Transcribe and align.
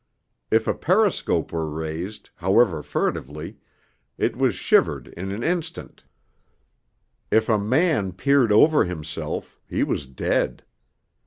If 0.49 0.67
a 0.67 0.73
periscope 0.73 1.51
were 1.53 1.69
raised, 1.69 2.31
however 2.37 2.81
furtively, 2.81 3.59
it 4.17 4.35
was 4.35 4.55
shivered 4.55 5.09
in 5.09 5.31
an 5.31 5.43
instant; 5.43 6.05
if 7.29 7.47
a 7.47 7.59
man 7.59 8.11
peered 8.13 8.51
over 8.51 8.83
himself, 8.83 9.59
he 9.69 9.83
was 9.83 10.07
dead. 10.07 10.63